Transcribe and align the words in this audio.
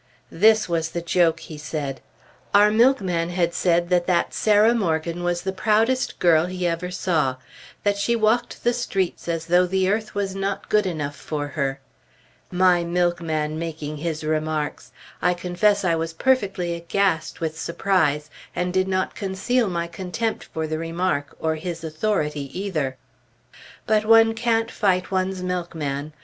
This 0.31 0.67
was 0.67 0.89
the 0.89 1.01
joke, 1.03 1.41
he 1.41 1.59
said. 1.59 2.01
Our 2.55 2.71
milkman 2.71 3.29
had 3.29 3.53
said 3.53 3.89
that 3.89 4.07
that 4.07 4.33
Sarah 4.33 4.73
Morgan 4.73 5.23
was 5.23 5.43
the 5.43 5.51
proudest 5.51 6.17
girl 6.17 6.47
he 6.47 6.65
ever 6.65 6.89
saw; 6.89 7.35
that 7.83 7.97
she 7.99 8.15
walked 8.15 8.63
the 8.63 8.73
streets 8.73 9.27
as 9.27 9.45
though 9.45 9.67
the 9.67 9.87
earth 9.87 10.15
was 10.15 10.33
not 10.33 10.69
good 10.69 10.87
enough 10.87 11.15
for 11.15 11.49
her. 11.49 11.79
My 12.49 12.83
milkman 12.83 13.59
making 13.59 13.97
his 13.97 14.23
remarks! 14.23 14.91
I 15.21 15.35
confess 15.35 15.85
I 15.85 15.93
was 15.93 16.13
perfectly 16.13 16.73
aghast 16.73 17.39
with 17.39 17.59
surprise, 17.59 18.31
and 18.55 18.73
did 18.73 18.87
not 18.87 19.13
conceal 19.13 19.69
my 19.69 19.85
contempt 19.85 20.45
for 20.45 20.65
the 20.65 20.79
remark, 20.79 21.35
or 21.39 21.53
his 21.53 21.83
authority 21.83 22.49
either. 22.59 22.97
But 23.85 24.05
one 24.05 24.33
can't 24.33 24.71
fight 24.71 25.11
one's 25.11 25.43
milkman! 25.43 26.13